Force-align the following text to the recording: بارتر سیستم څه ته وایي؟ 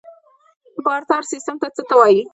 بارتر 0.85 1.21
سیستم 1.31 1.55
څه 1.77 1.81
ته 1.89 1.93
وایي؟ 1.99 2.21